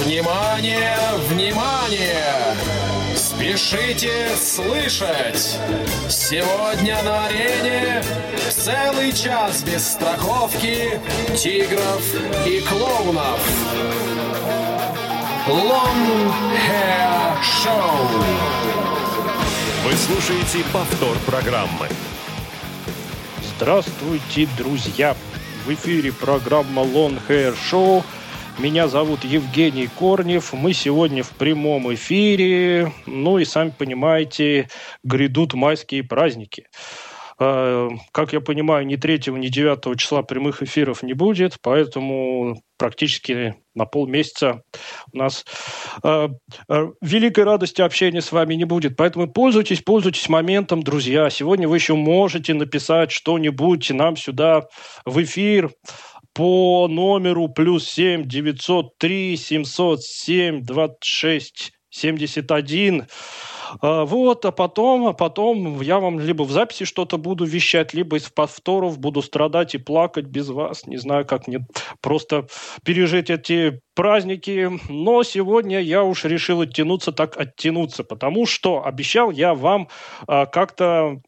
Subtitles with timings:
[0.00, 0.96] Внимание,
[1.28, 2.54] внимание!
[3.16, 5.58] Спешите слышать!
[6.08, 8.04] Сегодня на арене
[8.48, 11.00] целый час без страховки
[11.36, 12.02] тигров
[12.46, 13.40] и клоунов.
[15.48, 16.32] Long
[16.68, 18.24] Hair Show.
[19.84, 21.88] Вы слушаете повтор программы.
[23.56, 25.16] Здравствуйте, друзья!
[25.66, 28.04] В эфире программа Long Hair Show.
[28.58, 30.52] Меня зовут Евгений Корнев.
[30.52, 32.92] Мы сегодня в прямом эфире.
[33.06, 34.68] Ну и сами понимаете,
[35.04, 36.66] грядут майские праздники.
[37.38, 43.54] Э, как я понимаю, ни 3, ни 9 числа прямых эфиров не будет, поэтому практически
[43.76, 44.62] на полмесяца
[45.12, 45.44] у нас
[46.02, 46.28] э,
[46.68, 48.96] э, великой радости общения с вами не будет.
[48.96, 51.30] Поэтому пользуйтесь, пользуйтесь моментом, друзья.
[51.30, 54.66] Сегодня вы еще можете написать что-нибудь нам сюда
[55.04, 55.70] в эфир
[56.38, 63.06] по номеру плюс 7 903 707 26 71.
[63.82, 68.28] Вот, а потом, а потом я вам либо в записи что-то буду вещать, либо из
[68.30, 70.86] повторов буду страдать и плакать без вас.
[70.86, 71.66] Не знаю, как мне
[72.00, 72.46] просто
[72.84, 74.70] пережить эти праздники.
[74.88, 79.88] Но сегодня я уж решил оттянуться так оттянуться, потому что обещал я вам
[80.28, 81.20] а, как-то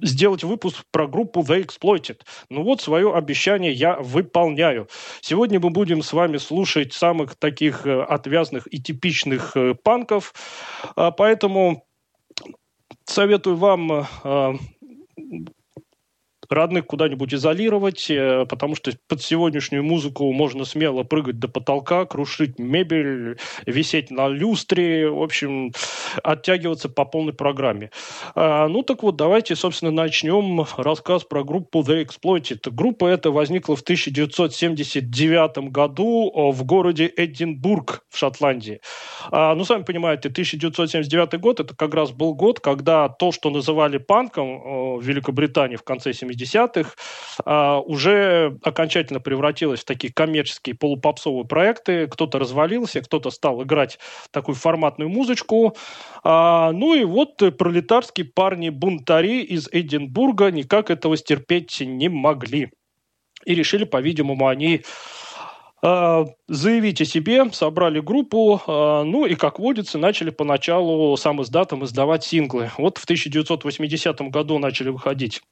[0.00, 2.20] сделать выпуск про группу The Exploited.
[2.50, 4.88] Ну вот, свое обещание я выполняю.
[5.20, 10.34] Сегодня мы будем с вами слушать самых таких э, отвязных и типичных э, панков,
[10.96, 11.86] а, поэтому
[13.04, 14.52] советую вам э,
[16.52, 22.58] родных куда-нибудь изолировать, э, потому что под сегодняшнюю музыку можно смело прыгать до потолка, крушить
[22.58, 25.72] мебель, висеть на люстре, в общем,
[26.22, 27.90] оттягиваться по полной программе.
[28.34, 32.70] А, ну так вот, давайте, собственно, начнем рассказ про группу The Exploited.
[32.70, 38.80] Группа эта возникла в 1979 году в городе Эдинбург в Шотландии.
[39.30, 43.98] А, ну, сами понимаете, 1979 год– это как раз был год, когда то, что называли
[43.98, 46.90] панком в Великобритании в конце 70 80-х,
[47.44, 52.06] а, уже окончательно превратилась в такие коммерческие полупопсовые проекты.
[52.06, 53.98] Кто-то развалился, кто-то стал играть
[54.30, 55.76] такую форматную музычку.
[56.22, 62.70] А, ну и вот пролетарские парни-бунтари из Эдинбурга никак этого стерпеть не могли.
[63.44, 64.82] И решили, по-видимому, они
[65.82, 72.24] а, заявить о себе, собрали группу, ну и, как водится, начали поначалу сам издатом издавать
[72.24, 72.70] синглы.
[72.78, 75.42] Вот в 1980 году начали выходить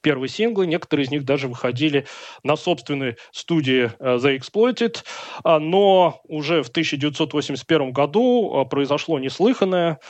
[0.00, 0.66] первые синглы.
[0.66, 2.06] Некоторые из них даже выходили
[2.42, 5.04] на собственной студии э, The Exploited.
[5.44, 10.00] А, но уже в 1981 году а, произошло неслыханное.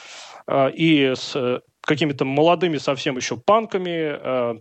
[0.46, 4.60] А, и с э, какими-то молодыми совсем еще панками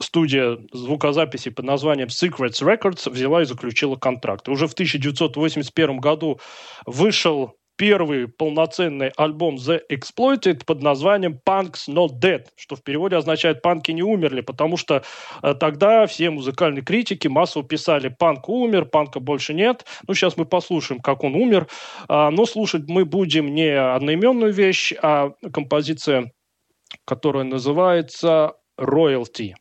[0.00, 4.48] студия звукозаписи под названием Secrets Records взяла и заключила контракт.
[4.48, 6.40] уже в 1981 году
[6.86, 13.62] вышел первый полноценный альбом The Exploited под названием Punks Not Dead, что в переводе означает
[13.62, 15.02] «панки не умерли», потому что
[15.42, 19.84] э, тогда все музыкальные критики массово писали «панк умер, панка больше нет».
[20.06, 21.68] Ну, сейчас мы послушаем, как он умер.
[22.08, 26.32] А, но слушать мы будем не одноименную вещь, а композиция,
[27.04, 29.54] которая называется «Royalty».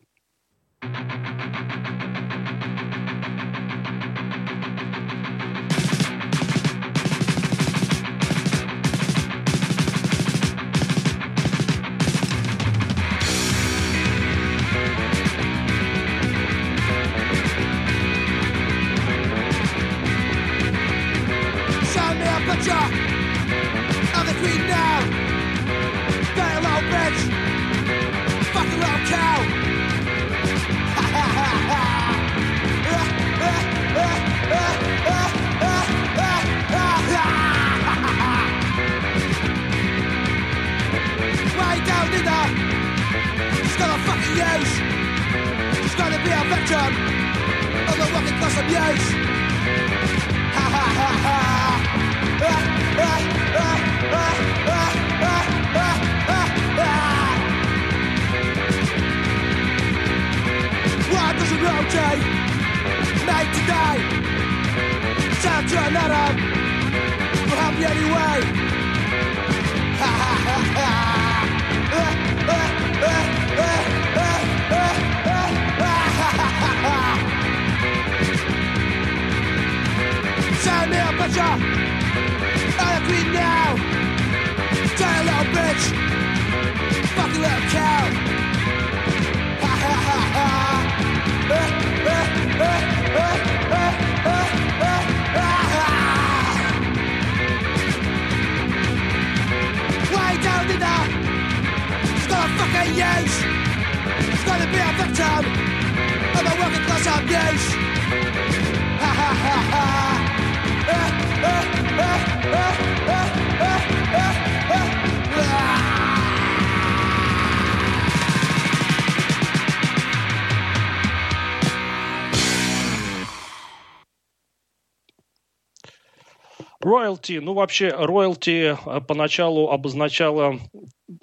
[126.91, 130.59] Роялти, ну вообще роялти э, поначалу обозначала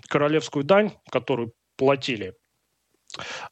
[0.09, 2.35] королевскую дань, которую платили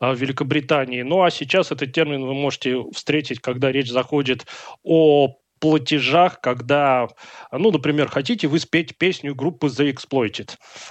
[0.00, 1.02] э, в Великобритании.
[1.02, 4.46] Ну а сейчас этот термин вы можете встретить, когда речь заходит
[4.82, 5.36] о
[5.66, 7.08] платежах, когда,
[7.50, 10.50] ну, например, хотите вы спеть песню группы The Exploited,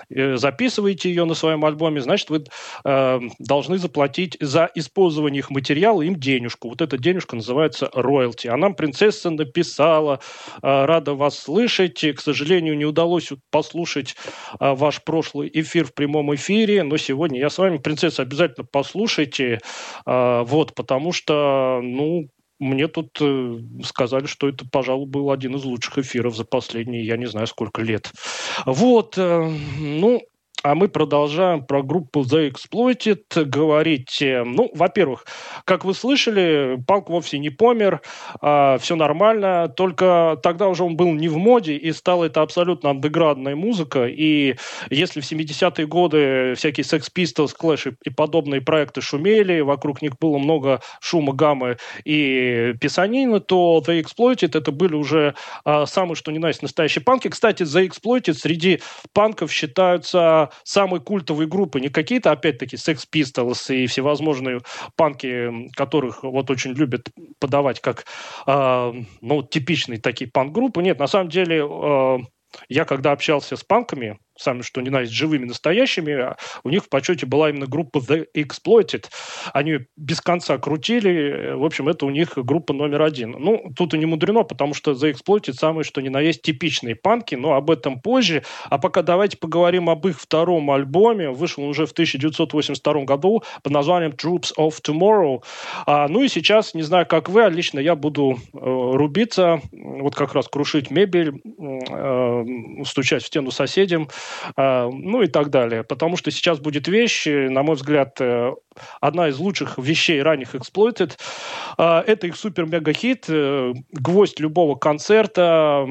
[0.09, 2.43] э, записываете ее на своем альбоме, значит, вы
[2.83, 6.67] э, должны заплатить за использование их материала им денежку.
[6.67, 8.47] Вот эта денежка называется роялти.
[8.47, 10.19] А нам принцесса написала,
[10.61, 12.05] э, рада вас слышать.
[12.15, 14.17] К сожалению, не удалось послушать
[14.59, 19.61] э, ваш прошлый эфир в прямом эфире, но сегодня я с вами, принцесса, обязательно послушайте,
[20.05, 22.27] э, вот, потому что, ну,
[22.59, 27.17] мне тут э, сказали, что это, пожалуй, был один из лучших эфиров за последние, я
[27.17, 28.11] не знаю, сколько лет.
[28.65, 30.21] Вот, э, ну,
[30.65, 34.17] а мы продолжаем про группу The Exploited говорить.
[34.19, 35.27] Ну, во-первых,
[35.63, 38.01] как вы слышали, Палк вовсе не помер,
[38.41, 42.89] а, все нормально, только тогда уже он был не в моде, и стала это абсолютно
[42.89, 44.55] андеградная музыка, и
[44.89, 50.39] если в 70-е годы всякие Sex Pistols, Clash и, подобные проекты шумели, вокруг них было
[50.39, 56.39] много шума, гаммы и писанины, то The Exploited это были уже а, самые что ни
[56.39, 57.27] на есть настоящие панки.
[57.27, 58.81] Кстати, The Exploited среди
[59.13, 64.61] панков считаются самой культовой группы, не какие-то, опять-таки, Sex Pistols и всевозможные
[64.95, 67.09] панки, которых вот очень любят
[67.39, 68.05] подавать как,
[68.47, 70.81] э, ну, типичные такие панк-группы.
[70.81, 72.17] Нет, на самом деле, э,
[72.69, 76.83] я когда общался с панками, сами что ни на есть живыми, настоящими, а у них
[76.83, 79.05] в почете была именно группа The Exploited.
[79.53, 81.53] Они без конца крутили.
[81.53, 83.35] В общем, это у них группа номер один.
[83.37, 86.95] Ну, тут и не мудрено, потому что The Exploited самые что ни на есть типичные
[86.95, 88.43] панки, но об этом позже.
[88.69, 91.29] А пока давайте поговорим об их втором альбоме.
[91.29, 95.43] Вышел он уже в 1982 году под названием Troops of Tomorrow.
[95.85, 100.15] А, ну и сейчас, не знаю, как вы, а лично я буду э, рубиться, вот
[100.15, 102.45] как раз крушить мебель, э,
[102.85, 104.09] стучать в стену соседям,
[104.57, 105.83] ну и так далее.
[105.83, 108.51] Потому что сейчас будет вещь, на мой взгляд, э,
[109.01, 111.17] одна из лучших вещей ранних Exploited.
[111.77, 115.87] Это их супер-мега-хит, э, гвоздь любого концерта,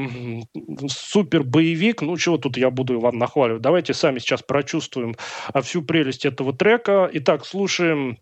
[0.89, 2.03] супер-боевик.
[2.03, 3.63] Ну, чего тут я буду вам нахваливать?
[3.63, 5.15] Давайте сами сейчас прочувствуем
[5.63, 7.11] всю прелесть этого трека.
[7.13, 8.19] Итак, слушаем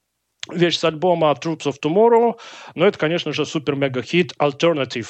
[0.50, 2.38] вещь с альбома Troops of Tomorrow.
[2.74, 5.08] Но это, конечно же, супер-мега-хит Alternative.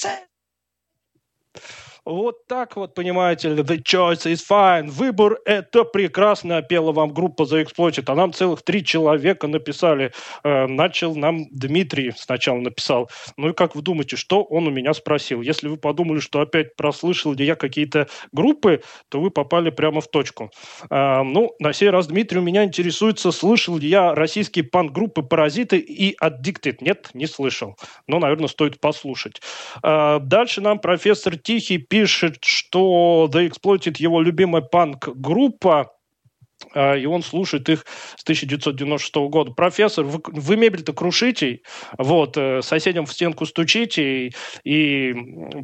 [0.00, 0.20] said.
[2.04, 7.42] Вот так вот, понимаете ли, the choice is fine, выбор– это прекрасно, пела вам группа
[7.42, 10.12] The Exploited, а нам целых три человека написали.
[10.42, 13.10] Э, начал нам Дмитрий сначала написал.
[13.36, 15.42] Ну и как вы думаете, что он у меня спросил?
[15.42, 20.08] Если вы подумали, что опять прослышал ли я какие-то группы, то вы попали прямо в
[20.08, 20.50] точку.
[20.90, 25.78] Э, ну, на сей раз Дмитрий у меня интересуется, слышал ли я российские панк-группы «Паразиты»
[25.78, 26.78] и «Addicted».
[26.80, 27.76] Нет, не слышал.
[28.06, 29.42] Но, наверное, стоит послушать.
[29.82, 35.90] Э, дальше нам профессор Тихий пишет, что The Exploited его любимая панк-группа,
[36.74, 37.84] а, и он слушает их
[38.16, 39.52] с 1996 года.
[39.52, 41.62] Профессор, вы, вы мебель-то крушите,
[41.98, 44.32] вот, э, соседям в стенку стучите и,
[44.64, 45.14] и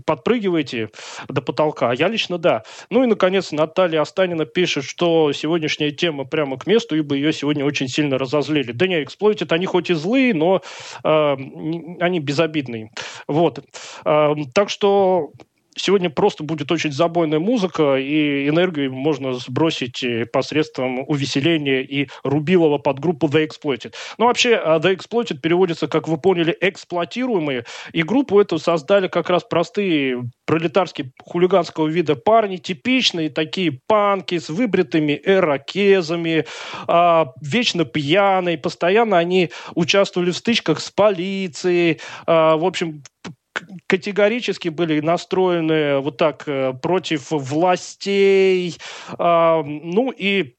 [0.05, 0.89] подпрыгиваете
[1.29, 1.93] до потолка.
[1.93, 2.63] Я лично да.
[2.91, 7.65] Ну и, наконец, Наталья Останина пишет, что сегодняшняя тема прямо к месту, ибо ее сегодня
[7.65, 8.73] очень сильно разозлили.
[8.73, 10.63] Да не, эксплойтят они хоть и злые, но
[11.05, 11.37] э,
[12.01, 12.91] они безобидные.
[13.29, 13.61] Вот.
[14.05, 15.31] Э, так что
[15.77, 22.79] сегодня просто будет очень забойная музыка, и энергию можно сбросить э, посредством увеселения и рубилова
[22.79, 23.95] под группу The Exploited.
[24.19, 29.31] Ну, вообще, а, The Exploited переводится, как вы поняли, эксплуатируемые, и группу эту создали как
[29.31, 36.47] раз простые пролетарские хулиганского вида парни, типичные такие панки с выбритыми эрокезами,
[36.87, 43.03] а, вечно пьяные, постоянно они участвовали в стычках с полицией, а, в общем,
[43.87, 48.77] категорически были настроены вот так э, против властей.
[49.19, 50.56] А, ну и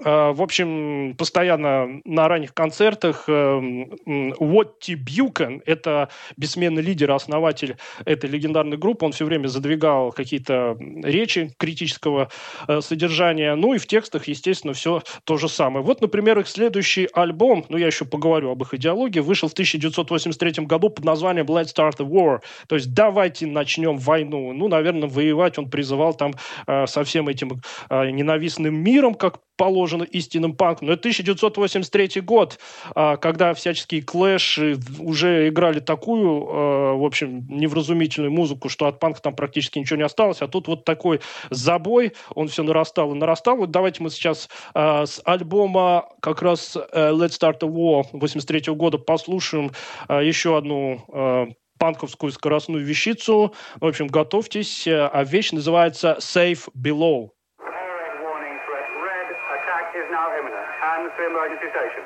[0.00, 8.76] в общем, постоянно на ранних концертах Уотти эм, Бьюкен, это бессменный лидер, основатель этой легендарной
[8.76, 12.28] группы, он все время задвигал какие-то речи критического
[12.66, 15.84] э, содержания, ну и в текстах, естественно, все то же самое.
[15.84, 20.64] Вот, например, их следующий альбом, ну я еще поговорю об их идеологии, вышел в 1983
[20.66, 24.52] году под названием Let's Start the War, то есть давайте начнем войну.
[24.52, 26.34] Ну, наверное, воевать он призывал там
[26.66, 30.88] э, со всем этим ненавистным миром, как положено истинным панком.
[30.88, 32.58] Но это 1983 год,
[32.94, 39.20] а, когда всяческие клэши уже играли такую, а, в общем, невразумительную музыку, что от панка
[39.20, 40.40] там практически ничего не осталось.
[40.40, 41.20] А тут вот такой
[41.50, 43.58] забой, он все нарастал и нарастал.
[43.58, 48.72] Вот давайте мы сейчас а, с альбома как раз э, Let's Start a War 83
[48.72, 49.72] года послушаем
[50.08, 53.54] еще одну панковскую скоростную вещицу.
[53.80, 54.88] В общем, готовьтесь.
[54.88, 57.28] А вещь называется Safe Below.
[61.18, 62.04] to emergency station.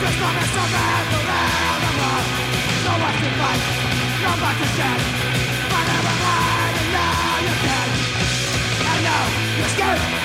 [0.00, 1.84] Just not a summer, the round
[2.84, 3.62] No one to fight,
[4.22, 5.01] no one to stand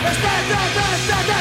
[0.07, 1.37] Let's go, go.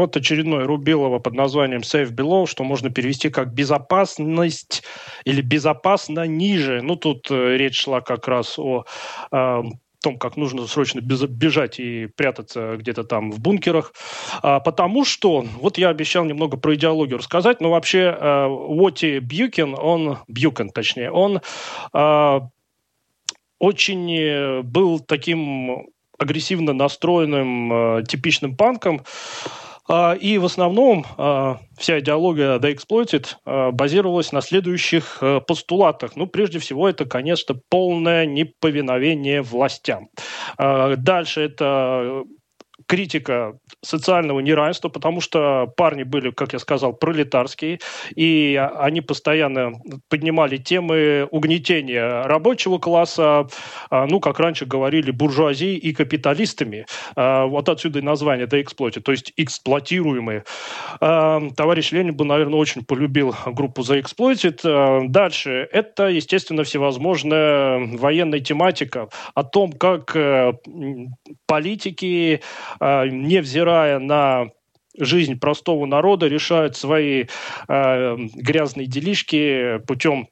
[0.00, 4.82] Вот очередной Рубилова под названием Safe Below, что можно перевести как безопасность
[5.26, 6.80] или безопасно ниже.
[6.80, 8.86] Ну, тут э, речь шла как раз о
[9.30, 9.62] э,
[10.00, 13.92] том, как нужно срочно бежать и прятаться где-то там в бункерах.
[14.40, 19.76] А, потому что, вот я обещал немного про идеологию рассказать, но вообще а, Уотти Бьюкен,
[19.78, 21.42] он, Бьюкен точнее, он
[21.92, 22.48] а,
[23.58, 25.88] очень э, был таким
[26.18, 29.02] агрессивно настроенным типичным панком,
[30.20, 31.04] и в основном
[31.76, 36.16] вся идеология The Exploited базировалась на следующих постулатах.
[36.16, 40.08] Ну, прежде всего, это, конечно, полное неповиновение властям.
[40.56, 42.24] Дальше это
[42.90, 47.78] критика социального неравенства, потому что парни были, как я сказал, пролетарские,
[48.16, 49.74] и они постоянно
[50.08, 53.46] поднимали темы угнетения рабочего класса,
[53.90, 56.84] а, ну, как раньше говорили, буржуазией и капиталистами.
[57.14, 60.42] А, вот отсюда и название «The Exploited», то есть эксплуатируемые.
[61.00, 65.08] А, товарищ Ленин бы, наверное, очень полюбил группу «The Exploited».
[65.10, 65.68] Дальше.
[65.70, 70.54] Это, естественно, всевозможная военная тематика о том, как э,
[71.46, 72.40] политики
[72.80, 74.50] невзирая на
[74.98, 77.26] жизнь простого народа, решают свои
[77.68, 80.28] э, грязные делишки путем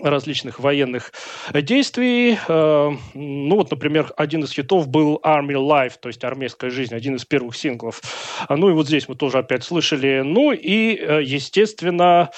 [0.00, 1.12] различных военных
[1.52, 2.38] действий.
[2.48, 7.16] Э, ну вот, например, один из хитов был Army Life, то есть армейская жизнь, один
[7.16, 8.00] из первых синглов.
[8.48, 10.22] Ну и вот здесь мы тоже опять слышали.
[10.24, 12.30] Ну и, э, естественно,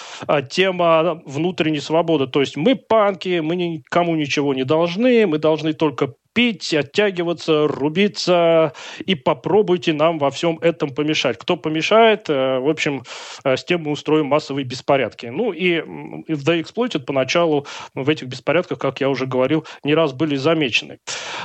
[0.49, 2.27] тема внутренней свободы.
[2.27, 8.73] То есть мы панки, мы никому ничего не должны, мы должны только пить, оттягиваться, рубиться,
[9.05, 11.39] и попробуйте нам во всем этом помешать.
[11.39, 13.03] Кто помешает, э, в общем,
[13.45, 15.27] э, с тем мы устроим массовые беспорядки.
[15.27, 20.13] Ну и в The Exploited поначалу в этих беспорядках, как я уже говорил, не раз
[20.13, 20.99] были замечены.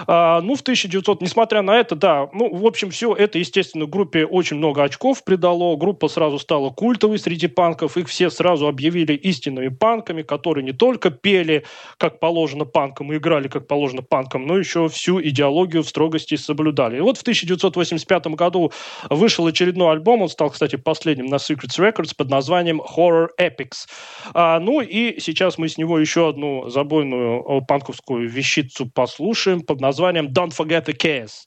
[0.07, 4.25] А, ну, в 1900, несмотря на это, да, ну, в общем, все это, естественно, группе
[4.25, 5.75] очень много очков придало.
[5.77, 7.97] Группа сразу стала культовой среди панков.
[7.97, 11.63] Их все сразу объявили истинными панками, которые не только пели,
[11.97, 16.97] как положено панкам, и играли, как положено панкам, но еще всю идеологию в строгости соблюдали.
[16.97, 18.71] И вот в 1985 году
[19.09, 23.87] вышел очередной альбом, он стал, кстати, последним на Secrets Records под названием Horror Epics.
[24.33, 29.81] А, ну и сейчас мы с него еще одну забойную э, панковскую вещицу послушаем под
[29.81, 31.45] названием Don't Forget the Chaos.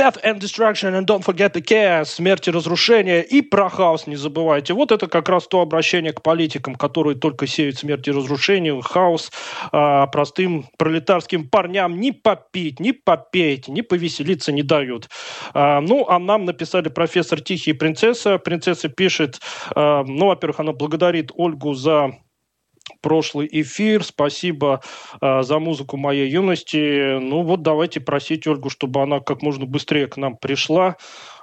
[0.00, 4.16] Death and Destruction and Don't Forget the Chaos, смерть и разрушение, и про хаос не
[4.16, 4.72] забывайте.
[4.72, 9.30] Вот это как раз то обращение к политикам, которые только сеют смерть и разрушение, хаос
[9.72, 15.10] а, простым пролетарским парням ни попить, ни попеть, ни повеселиться не дают.
[15.52, 18.38] А, ну, а нам написали профессор Тихий и принцесса.
[18.38, 19.38] Принцесса пишет,
[19.74, 22.14] а, ну, во-первых, она благодарит Ольгу за
[23.00, 24.04] прошлый эфир.
[24.04, 24.82] Спасибо
[25.20, 27.18] э, за музыку моей юности.
[27.18, 30.96] Ну вот давайте просить Ольгу, чтобы она как можно быстрее к нам пришла.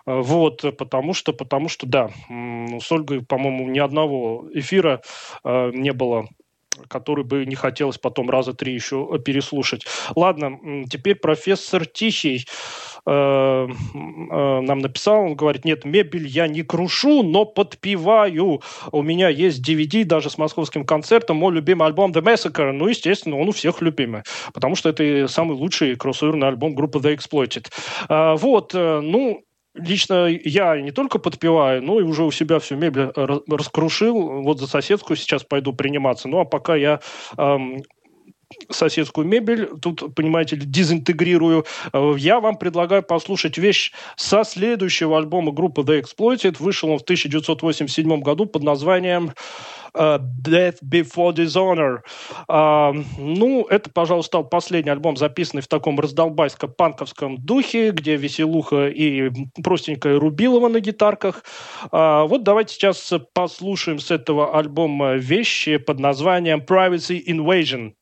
[0.05, 5.01] Э, вот, потому что, потому что, да, с Ольгой, по-моему, ни одного эфира
[5.43, 6.27] э, не было
[6.89, 9.85] который бы не хотелось потом раза три еще переслушать.
[10.15, 12.45] Ладно, теперь профессор Тихий
[13.07, 18.61] нам написал, он говорит, нет, мебель я не крушу, но подпеваю.
[18.91, 22.71] У меня есть DVD даже с московским концертом, мой любимый альбом The Massacre.
[22.71, 27.15] Ну, естественно, он у всех любимый, потому что это самый лучший кроссоверный альбом группы The
[27.15, 27.67] Exploited.
[28.09, 29.43] Э, вот, э, ну,
[29.77, 34.41] лично я не только подпеваю, но и уже у себя всю мебель раскрушил.
[34.41, 36.27] Вот за соседскую сейчас пойду приниматься.
[36.27, 36.99] Ну, а пока я
[37.37, 37.83] эм,
[38.69, 41.65] соседскую мебель, тут, понимаете, дезинтегрирую.
[41.93, 46.57] Э, я вам предлагаю послушать вещь со следующего альбома группы The Exploited.
[46.59, 49.33] Вышел он в 1987 году под названием
[49.93, 51.99] uh, Death Before Dishonor.
[52.49, 59.29] Uh, ну, это, пожалуй, стал последний альбом, записанный в таком раздолбайско-панковском духе, где веселуха и
[59.63, 61.43] простенькая Рубилова на гитарках.
[61.91, 67.93] Uh, вот давайте сейчас послушаем с этого альбома вещи под названием Privacy Invasion.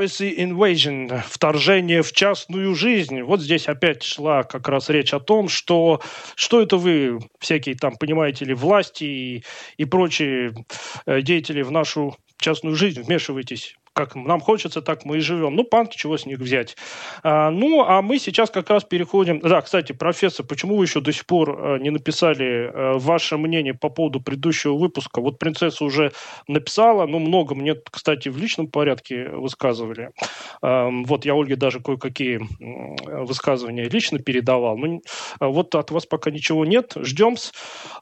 [0.00, 3.20] Privacy Invasion, вторжение в частную жизнь.
[3.20, 6.00] Вот здесь опять шла как раз речь о том, что
[6.36, 9.44] что это вы, всякие там, понимаете ли, власти и,
[9.76, 10.54] и прочие
[11.04, 15.56] э, деятели в нашу частную жизнь вмешиваетесь как нам хочется, так мы и живем.
[15.56, 16.76] Ну, панки, чего с них взять.
[17.22, 19.40] А, ну, а мы сейчас как раз переходим...
[19.40, 23.74] Да, кстати, профессор, почему вы еще до сих пор а, не написали а, ваше мнение
[23.74, 25.20] по поводу предыдущего выпуска?
[25.20, 26.12] Вот принцесса уже
[26.46, 30.10] написала, ну, много мне, кстати, в личном порядке высказывали.
[30.62, 32.40] А, вот я Ольге даже кое-какие
[33.24, 34.76] высказывания лично передавал.
[34.76, 35.02] Ну,
[35.40, 37.36] вот от вас пока ничего нет, ждем.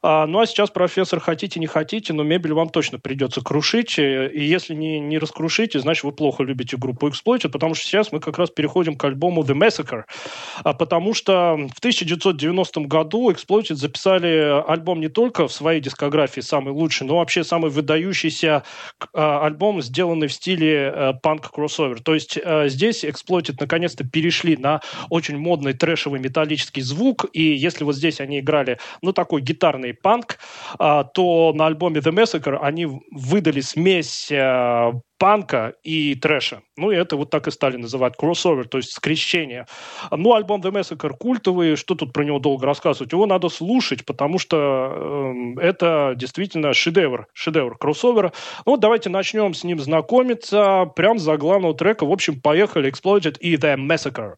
[0.02, 3.98] А, ну, а сейчас, профессор, хотите, не хотите, но мебель вам точно придется крушить.
[3.98, 8.20] И если не, не раскрушите, значит, вы плохо любите группу Exploited, потому что сейчас мы
[8.20, 10.04] как раз переходим к альбому The Massacre,
[10.62, 16.74] а потому что в 1990 году Exploited записали альбом не только в своей дискографии самый
[16.74, 18.64] лучший, но вообще самый выдающийся
[19.14, 22.02] а, альбом, сделанный в стиле панк-кроссовер.
[22.02, 27.84] То есть а, здесь Exploited наконец-то перешли на очень модный трэшевый металлический звук, и если
[27.84, 30.38] вот здесь они играли, ну, такой гитарный панк,
[30.78, 36.62] а, то на альбоме The Massacre они выдали смесь а, панка и трэша.
[36.76, 39.66] Ну, и это вот так и стали называть кроссовер, то есть скрещение.
[40.10, 43.12] Ну, альбом The Massacre культовый, что тут про него долго рассказывать?
[43.12, 44.56] Его надо слушать, потому что
[45.56, 48.32] э, это действительно шедевр, шедевр кроссовера.
[48.64, 50.86] Ну, давайте начнем с ним знакомиться.
[50.96, 52.06] Прям за главного трека.
[52.06, 52.90] В общем, поехали.
[52.90, 54.34] Exploited и The Massacre.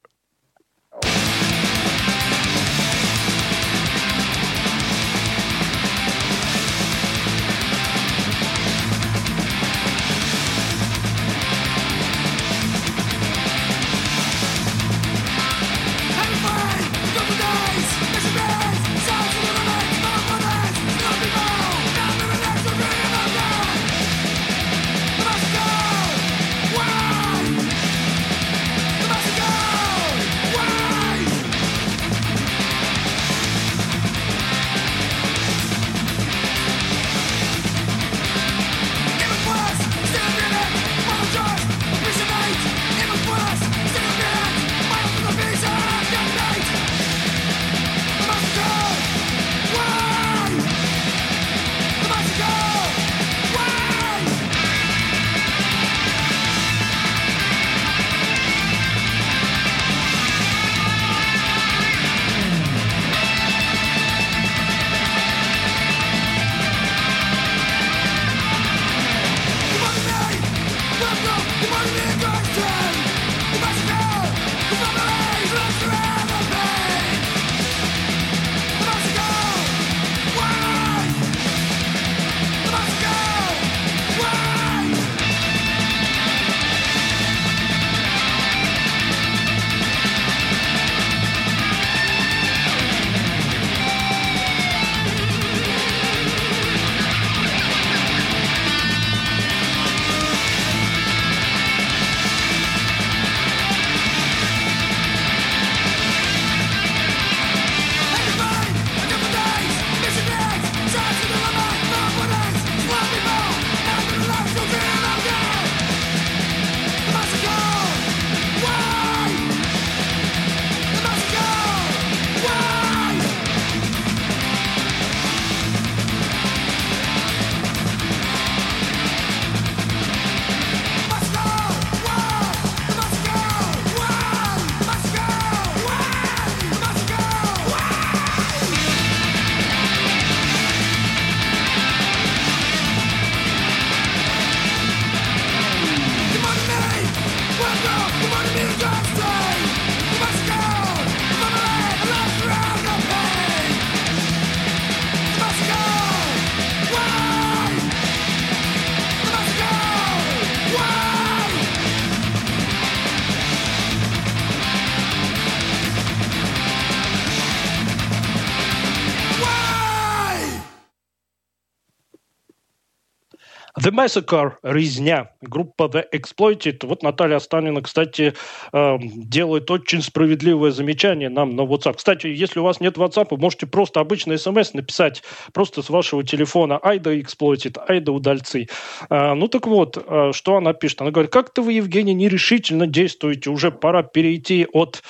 [173.91, 176.87] The Massacre, резня, группа The Exploited.
[176.87, 178.35] Вот Наталья Останина, кстати,
[178.73, 181.95] э, делает очень справедливое замечание нам на WhatsApp.
[181.97, 185.23] Кстати, если у вас нет WhatsApp, вы можете просто обычный смс написать
[185.53, 188.69] просто с вашего телефона «Айда Exploited», «Айда удальцы».
[189.09, 191.01] Э, ну так вот, э, что она пишет?
[191.01, 195.03] Она говорит, как-то вы, Евгений, нерешительно действуете, уже пора перейти от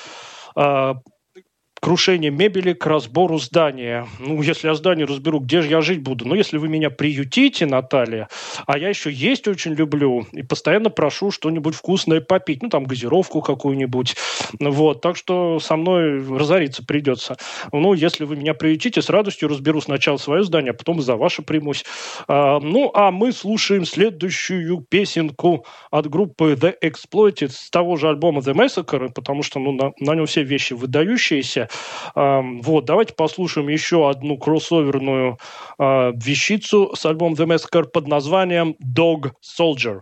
[1.81, 4.07] крушение мебели к разбору здания.
[4.19, 6.27] Ну, если я здание разберу, где же я жить буду?
[6.27, 8.29] Ну, если вы меня приютите, Наталья,
[8.67, 13.41] а я еще есть очень люблю и постоянно прошу что-нибудь вкусное попить, ну, там, газировку
[13.41, 14.15] какую-нибудь,
[14.59, 17.37] вот, так что со мной разориться придется.
[17.71, 21.41] Ну, если вы меня приютите, с радостью разберу сначала свое здание, а потом за ваше
[21.41, 21.83] примусь.
[22.27, 28.41] А, ну, а мы слушаем следующую песенку от группы The Exploited с того же альбома
[28.41, 31.69] The Massacre, потому что, ну, на, на нем все вещи выдающиеся,
[32.15, 35.37] вот, давайте послушаем еще одну кроссоверную
[35.77, 40.01] а, вещицу с альбомом The Massacre под названием Dog Soldier.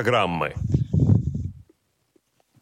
[0.00, 0.54] Программы.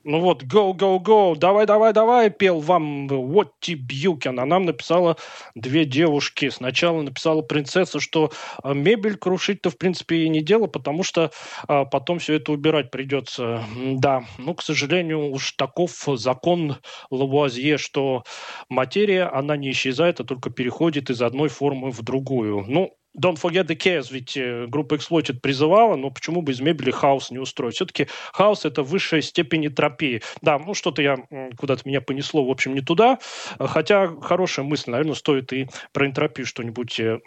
[0.05, 4.41] Ну вот, go, go, go, давай, давай, давай, пел вам Уотти Бьюкен.
[4.41, 5.17] А нам написала
[5.55, 6.49] две девушки.
[6.49, 11.31] Сначала написала принцесса, что а, мебель крушить-то, в принципе, и не дело, потому что
[11.69, 13.63] а, потом все это убирать придется.
[13.77, 16.77] Да, ну, к сожалению, уж таков закон
[17.11, 18.25] Лавуазье, что
[18.69, 22.65] материя, она не исчезает, а только переходит из одной формы в другую.
[22.67, 26.91] Ну, Don't Forget the Chaos, ведь э, группа Exploited призывала, но почему бы из мебели
[26.91, 27.75] хаос не устроить?
[27.75, 30.23] Все-таки хаос— это высшая степень энтропии.
[30.41, 31.17] Да, ну что-то я
[31.59, 33.19] куда-то меня понесло, в общем, не туда,
[33.59, 37.19] хотя хорошая мысль, наверное, стоит и про энтропию что-нибудь э,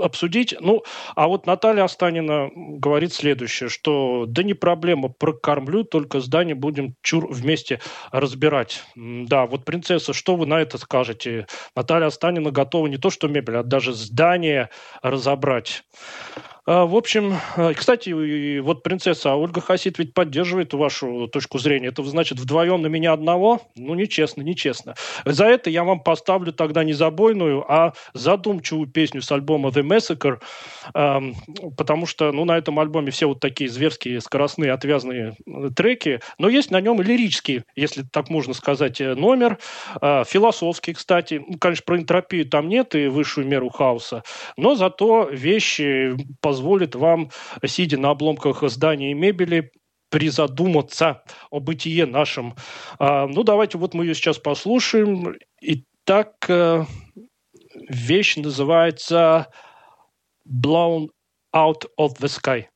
[0.00, 0.54] обсудить.
[0.60, 0.82] Ну,
[1.14, 7.30] а вот Наталья Останина говорит следующее, что да не проблема, прокормлю, только здание будем чур
[7.30, 7.80] вместе
[8.10, 8.82] разбирать.
[8.96, 11.46] Да, вот, принцесса, что вы на это скажете?
[11.76, 14.70] Наталья Останина готова не то что мебель, а даже здание
[15.02, 15.84] разобрать забрать.
[16.66, 21.88] А, в общем, а, кстати, вот принцесса Ольга Хасид ведь поддерживает вашу точку зрения.
[21.88, 23.60] Это значит вдвоем на меня одного?
[23.76, 24.94] Ну, нечестно, нечестно.
[25.26, 30.40] За это я вам поставлю тогда не забойную, а задумчивую песню с альбома The Massacre,
[31.76, 36.48] потому что, ну, на этом альбоме все вот такие зверские, скоростные, отвязные э, треки, но
[36.48, 39.58] есть на нем и лирический, если так можно сказать, э, номер,
[40.00, 41.42] а, философский, кстати.
[41.46, 44.22] Ну, конечно, про энтропию там нет и высшую меру хаоса,
[44.56, 47.30] но зато вещи по позволит вам,
[47.66, 49.72] сидя на обломках здания и мебели,
[50.08, 52.54] призадуматься о бытие нашем.
[53.00, 55.34] А, ну, давайте вот мы ее сейчас послушаем.
[55.60, 56.84] Итак, э,
[57.88, 59.48] вещь называется
[60.48, 61.08] «Blown
[61.52, 62.66] out of the sky».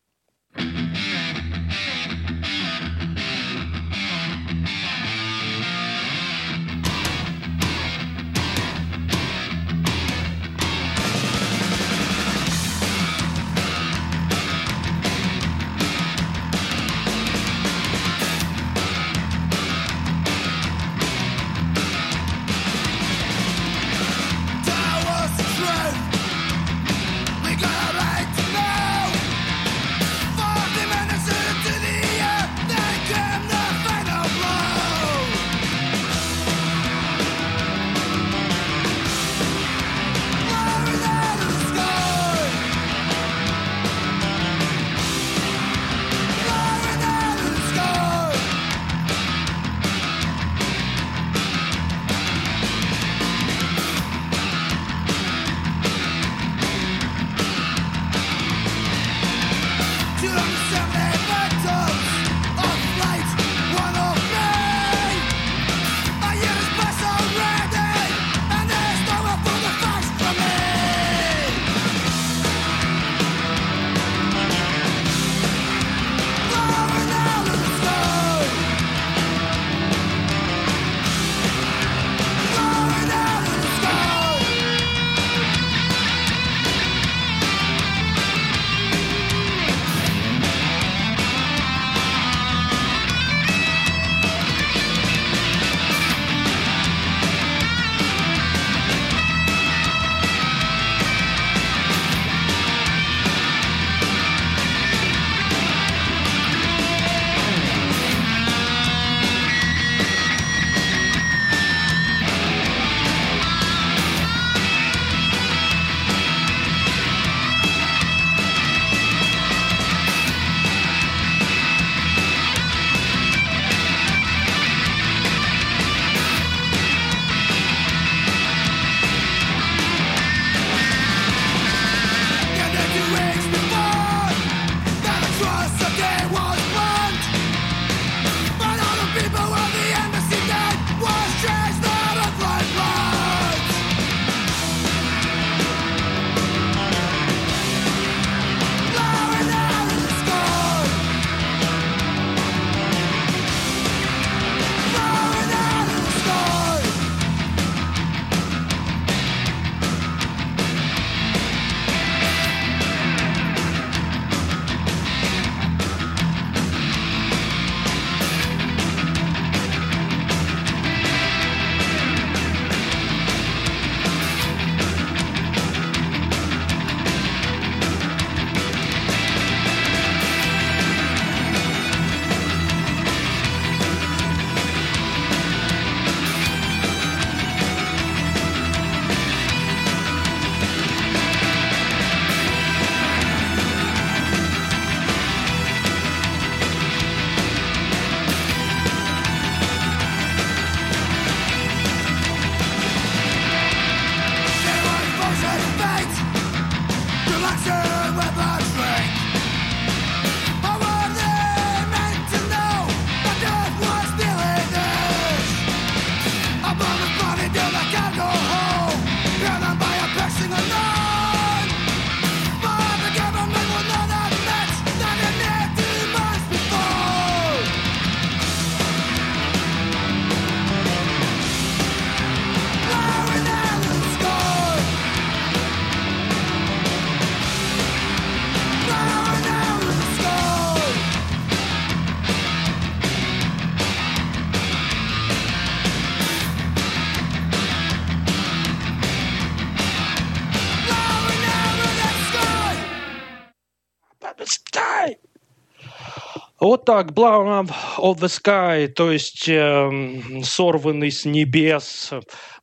[256.69, 262.11] Вот так, Blown of the Sky, то есть эм, сорванный с небес.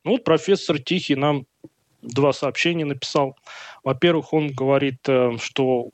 [0.04, 1.46] Ну, вот профессор Тихий нам
[2.02, 3.34] два сообщения написал.
[3.82, 5.90] Во-первых, он говорит, э, что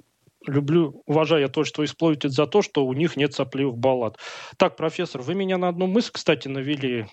[0.46, 4.18] люблю, уважаю я творчество Exploited за то, что у них нет сопливых баллад.
[4.58, 7.06] Так, профессор, вы меня на одну мысль, кстати, навели.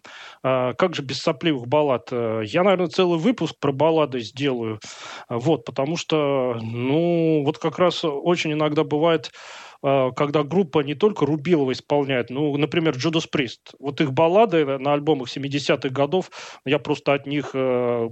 [0.43, 2.09] А, как же без сопливых баллад?
[2.11, 4.81] Э, Я, наверное, целый выпуск про баллады сделаю.
[5.29, 11.25] Вот, потому что, ну, вот как раз очень иногда бывает, э, когда группа не только
[11.25, 13.75] Рубилова исполняет, ну, например, Judas Priest.
[13.79, 16.31] Вот их баллады на альбомах 70-х годов,
[16.65, 18.09] я просто от них э,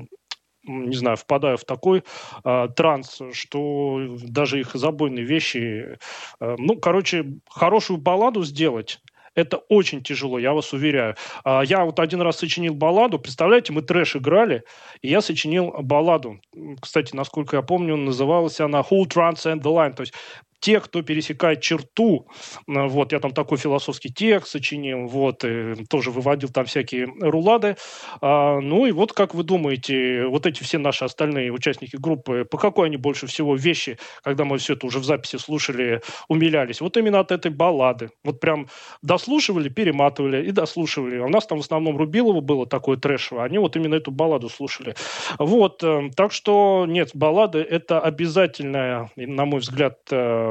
[0.68, 2.04] не знаю, впадаю в такой
[2.44, 5.98] э, транс, что даже их забойные вещи...
[6.40, 9.02] э, ну, короче, хорошую балладу сделать
[9.38, 11.16] это очень тяжело, я вас уверяю.
[11.44, 14.64] А, Я вот один раз сочинил балладу, представляете, мы трэш играли,
[15.04, 16.42] и я сочинил балладу.
[16.82, 20.14] Кстати, насколько я помню, называлась она «Who Transcend the Line», то есть
[20.60, 22.28] те, кто пересекает черту,
[22.68, 27.78] э, вот, я там такой философский текст сочинил, вот, и тоже выводил там всякие рулады.
[28.22, 32.58] А, ну и вот как вы думаете, вот эти все наши остальные участники группы, по
[32.58, 36.82] какой они больше всего вещи, когда мы все это уже в записи слушали, умилялись?
[36.82, 38.10] Вот именно от этой баллады.
[38.24, 38.68] Вот прям
[39.02, 41.20] дослушивали, перематывали и дослушивали.
[41.20, 44.96] У нас там в основном Рубилова было такое трэшево, они вот именно эту балладу слушали.
[45.38, 50.47] Вот, э, так что нет, баллады это обязательная, на мой взгляд, э,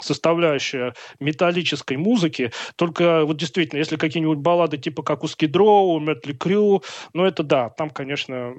[0.00, 2.52] составляющая металлической музыки.
[2.76, 6.82] Только вот действительно, если какие-нибудь баллады типа как у Скидроу, Мэтли Крю,
[7.12, 8.54] ну это да, там, конечно,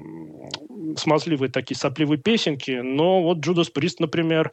[0.98, 4.52] смазливые такие сопливые песенки, но вот Judas Priest, например,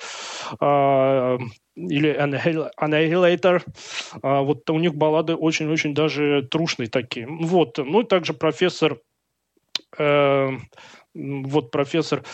[0.61, 1.39] а,
[1.77, 3.63] или Annihil- Annihilator,
[4.23, 7.27] а, вот у них баллады очень-очень даже трушные такие.
[7.29, 8.99] Вот, ну и также профессор
[9.99, 10.51] э,
[11.15, 12.25] вот профессор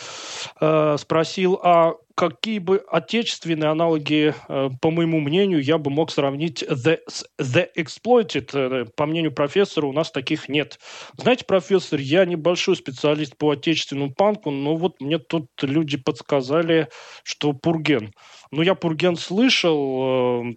[0.59, 6.63] э, спросил, а какие бы отечественные аналоги, э, по моему мнению, я бы мог сравнить
[6.63, 6.99] The,
[7.39, 8.49] The Exploited?
[8.53, 10.79] Э, По мнению профессора, у нас таких нет.
[11.17, 16.87] Знаете, профессор, я небольшой специалист по отечественному панку, но вот мне тут люди подсказали,
[17.23, 18.11] что Пурген.
[18.53, 20.53] Ну, я Пурген слышал, э,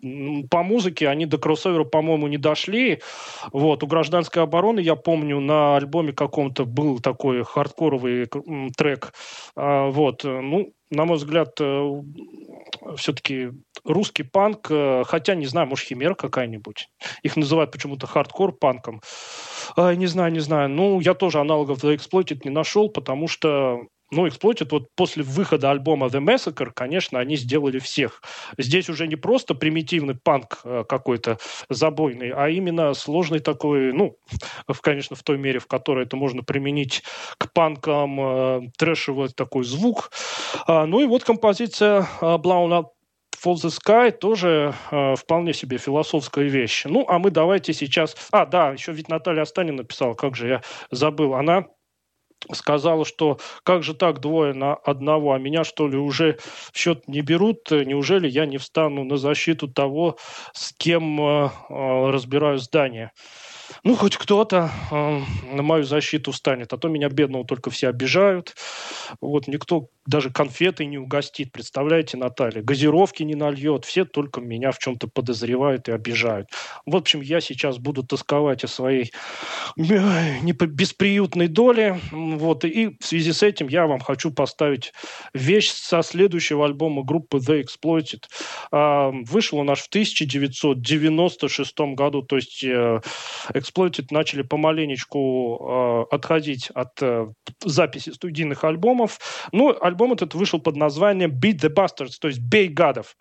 [0.51, 3.01] по музыке они до кроссовера, по-моему, не дошли.
[3.53, 9.13] Вот, у «Гражданской обороны», я помню, на альбоме каком-то был такой хардкоровый м, трек.
[9.57, 11.59] А, Вот, э, ну, на мой взгляд,
[12.97, 13.51] все-таки
[13.85, 16.89] русский панк, э, хотя, не знаю, может, химера какая-нибудь.
[17.23, 19.01] Их называют почему-то хардкор-панком.
[19.77, 20.69] Не знаю, не знаю.
[20.69, 23.81] Ну, я тоже аналогов The Exploited не нашел, потому что
[24.15, 28.23] ну, Exploited, вот после выхода альбома The Massacre, конечно, они сделали всех.
[28.59, 31.39] Здесь уже не просто примитивный панк э, какой-то
[31.69, 34.17] забойный, а именно сложный такой, ну,
[34.69, 37.03] в, конечно, в той мере, в которой это можно применить
[37.39, 40.11] к панкам, э, трэшевый такой звук.
[40.67, 42.87] А, ну и вот композиция э, Blown Up
[43.45, 46.85] For the Sky тоже э, вполне себе философская вещь.
[46.87, 48.17] Ну, а мы давайте сейчас...
[48.31, 51.35] А, да, еще ведь Наталья Астанина написала, как же я забыл.
[51.35, 51.67] Она
[52.53, 56.39] сказала, что как же так двое на одного, а меня что ли уже
[56.73, 60.17] в счет не берут, неужели я не встану на защиту того,
[60.53, 63.13] с кем э, э, разбираю здание?
[63.87, 65.21] Ну, хоть кто-то э,
[65.55, 68.55] на мою защиту встанет, а то меня бедного только все обижают.
[69.21, 72.63] Вот никто даже конфеты не угостит, представляете, Наталья?
[72.63, 76.49] Газировки не нальет, все только меня в чем-то подозревают и обижают.
[76.87, 79.13] В общем, я сейчас буду тосковать о своей
[79.77, 82.01] бесприютной доле.
[82.11, 84.95] Вот, и в связи с этим я вам хочу поставить
[85.35, 88.23] вещь со следующего альбома группы The Exploited.
[88.71, 93.01] А, Вышел он аж в 1996 году, то есть э,
[93.75, 97.27] Exploited начали помаленечку э, отходить от э,
[97.65, 99.19] записи студийных альбомов.
[99.53, 103.17] Ну, альбом этот вышел под названием Beat the Bastards, то есть «Бей гадов».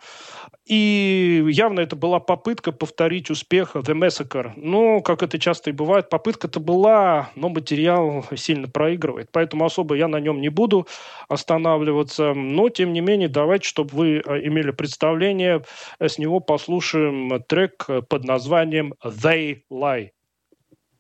[0.66, 4.54] И явно это была попытка повторить успех The Massacre.
[4.56, 9.30] Но, как это часто и бывает, попытка-то была, но материал сильно проигрывает.
[9.32, 10.88] Поэтому особо я на нем не буду
[11.28, 12.34] останавливаться.
[12.34, 15.64] Но, тем не менее, давайте, чтобы вы э, имели представление,
[16.00, 20.12] э, с него послушаем трек под названием «They Lie».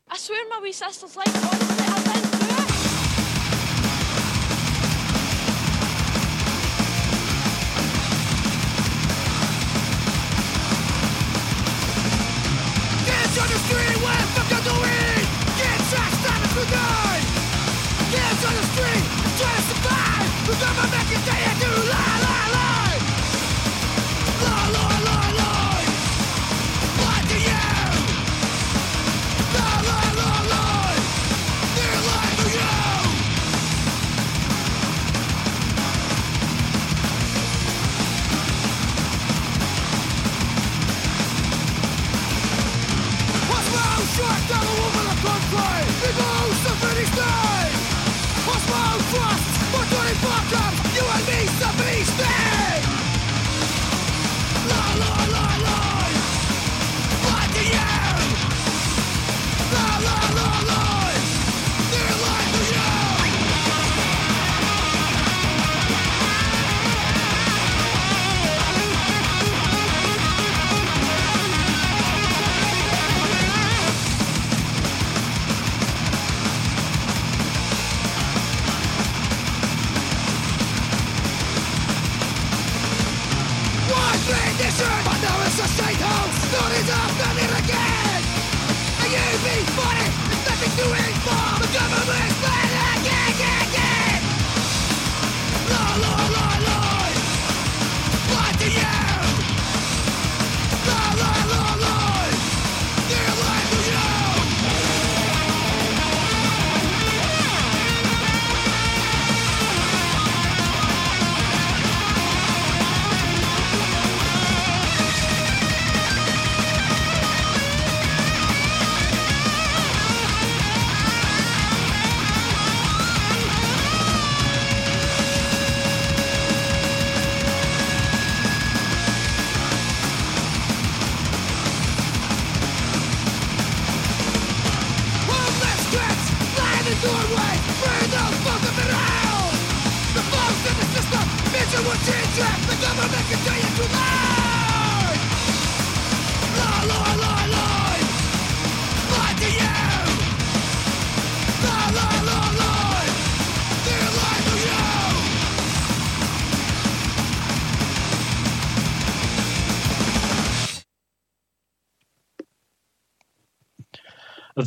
[0.09, 2.42] I swear my wee sister's like honestly, I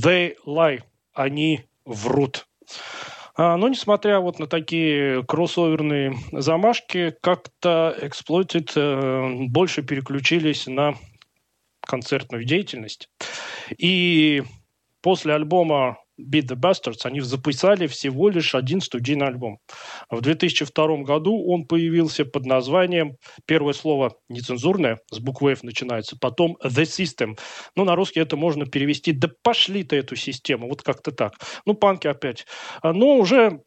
[0.06, 0.82] They lie.
[1.14, 2.46] Они врут.
[3.34, 10.94] А, но несмотря вот на такие кроссоверные замашки, как-то Exploited э, больше переключились на
[11.80, 13.10] концертную деятельность.
[13.78, 14.44] И
[15.02, 19.58] после альбома Beat the Bastards они записали всего лишь один студийный альбом.
[20.10, 26.56] В 2002 году он появился под названием, первое слово нецензурное, с буквы F начинается, потом
[26.64, 27.38] The System.
[27.74, 31.34] Ну, на русский это можно перевести «Да пошли ты эту систему», вот как-то так.
[31.64, 32.46] Ну, панки опять.
[32.82, 33.60] А, Но уже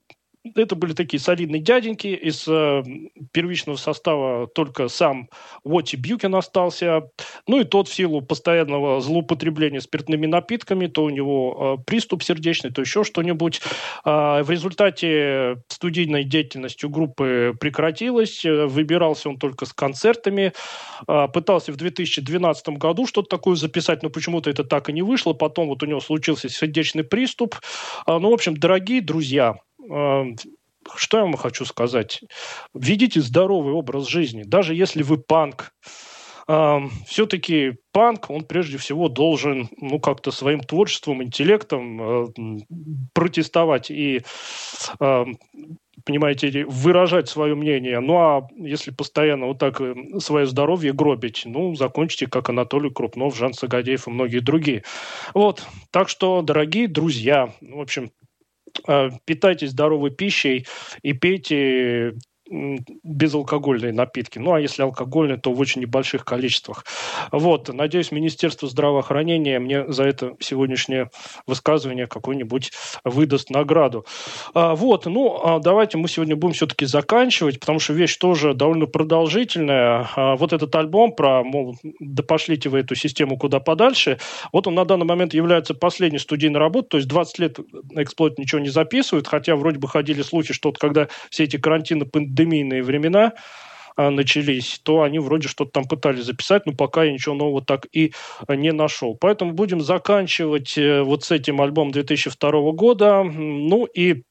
[0.55, 2.07] это были такие солидные дяденьки.
[2.07, 2.83] Из э,
[3.31, 5.29] первичного состава только сам
[5.63, 7.09] Уотти Бьюкин остался.
[7.47, 12.71] Ну и тот в силу постоянного злоупотребления спиртными напитками, то у него э, приступ сердечный,
[12.71, 13.61] то еще что-нибудь.
[14.05, 18.45] А, в результате студийной деятельностью группы прекратилась.
[18.45, 20.53] Э, Выбирался он только с концертами.
[21.07, 25.33] А, пытался в 2012 году что-то такое записать, но почему-то это так и не вышло.
[25.33, 27.55] Потом вот у него случился сердечный приступ.
[28.05, 29.68] А, Ну, в общем, дорогие друзья, э,
[30.95, 32.21] что я вам хочу сказать?
[32.73, 34.43] Ведите здоровый образ жизни.
[34.43, 35.73] Даже если вы панк,
[37.05, 42.27] все-таки панк, он прежде всего должен, ну, как-то своим творчеством, интеллектом э,
[43.13, 44.23] протестовать и,
[44.99, 45.25] э,
[46.05, 47.99] понимаете, выражать свое мнение.
[47.99, 49.79] Ну, а если постоянно вот так
[50.17, 54.83] свое здоровье гробить, ну, закончите, как Анатолий Крупнов, Жан Сагадеев и многие другие.
[55.35, 55.67] Вот.
[55.91, 58.09] Так что, дорогие друзья, в общем,
[59.25, 60.65] питайтесь здоровой пищей
[61.01, 62.15] и пейте
[62.49, 64.39] безалкогольные напитки.
[64.39, 66.85] Ну, а если алкогольные, то в очень небольших количествах.
[67.31, 71.11] Вот, надеюсь, Министерство здравоохранения мне за это сегодняшнее
[71.45, 72.71] высказывание какой-нибудь
[73.03, 74.05] выдаст награду.
[74.53, 78.87] А, вот, ну, а давайте мы сегодня будем все-таки заканчивать, потому что вещь тоже довольно
[78.87, 80.09] продолжительная.
[80.15, 84.19] А, вот этот альбом про, мол, да пошлите вы эту систему куда подальше,
[84.51, 87.59] вот он на данный момент является последней студийной работой, то есть 20 лет
[87.95, 92.05] эксплойт ничего не записывает, хотя вроде бы ходили слухи, что вот когда все эти карантины,
[92.39, 93.33] пандемийные времена,
[93.95, 97.87] а, начались, то они вроде что-то там пытались записать, но пока я ничего нового так
[97.91, 98.13] и
[98.47, 99.17] не нашел.
[99.19, 103.23] Поэтому будем заканчивать э, вот с этим альбомом 2002 года.
[103.23, 104.23] Ну и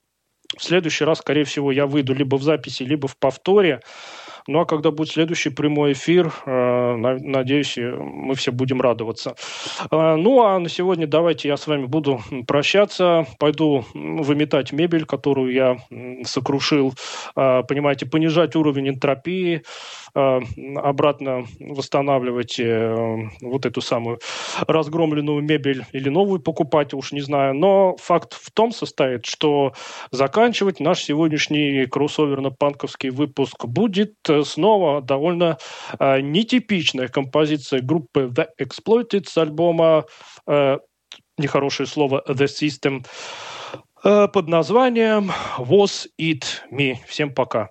[0.57, 3.81] в следующий раз, скорее всего, я выйду либо в записи, либо в повторе.
[4.47, 9.35] Ну а когда будет следующий прямой эфир, э, надеюсь, мы все будем радоваться.
[9.91, 13.27] Э, ну а на сегодня давайте я с вами буду прощаться.
[13.39, 15.79] Пойду выметать мебель, которую я
[16.25, 16.95] сокрушил.
[17.37, 19.63] Э, понимаете, понижать уровень энтропии,
[20.15, 24.19] обратно восстанавливать вот эту самую
[24.67, 27.55] разгромленную мебель или новую покупать, уж не знаю.
[27.55, 29.75] Но факт в том состоит, что
[30.11, 34.15] заканчивать наш сегодняшний кроссоверно-панковский выпуск будет
[34.45, 35.59] снова довольно
[35.99, 40.05] э, нетипичная композиция группы The Exploited с альбома
[40.47, 40.79] э,
[41.39, 43.07] нехорошее слово The System
[44.05, 46.97] э, под названием Was It Me.
[47.07, 47.71] Всем пока.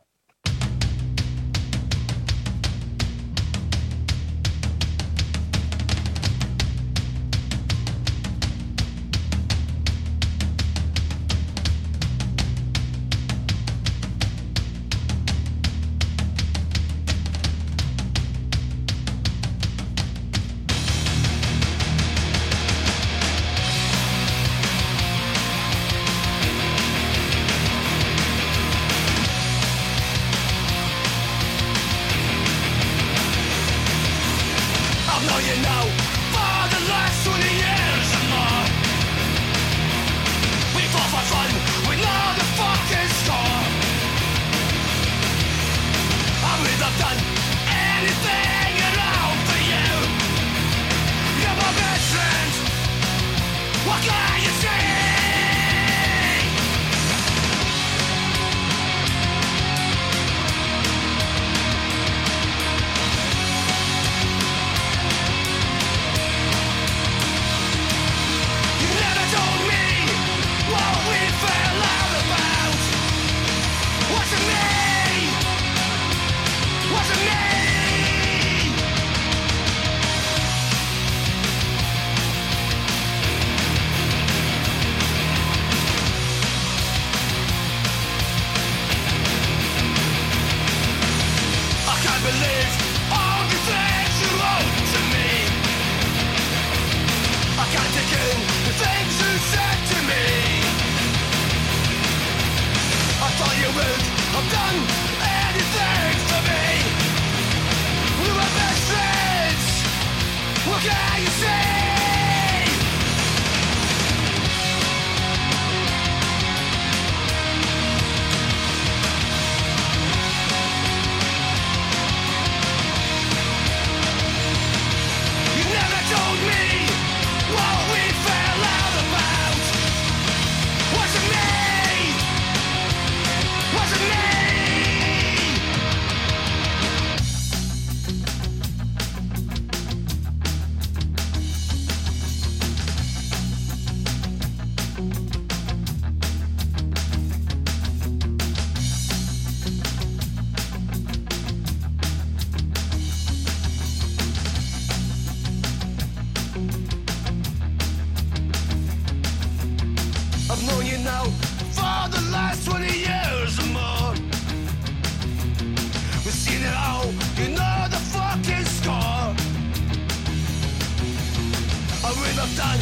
[172.08, 172.80] I would have done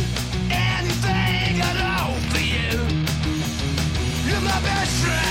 [0.52, 2.78] anything at all for you.
[4.30, 5.25] You're my best friend.